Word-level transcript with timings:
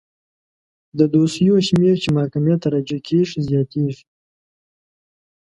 د 0.97 0.99
دوسیو 1.13 1.55
شمیر 1.67 1.95
چې 2.03 2.09
محکمې 2.17 2.55
ته 2.61 2.67
راجع 2.73 2.99
کیږي 3.07 3.39
زیاتیږي. 3.49 4.03